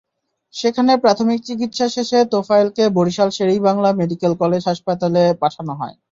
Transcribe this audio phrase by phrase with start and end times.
[0.53, 5.95] সেখানে প্রাথমিক চিকিৎসা শেষে তোফায়েলকে বরিশাল শেরে-ই-বাংলা মেডিকেল কলেজ হাসপাতালে পাঠানো হয়।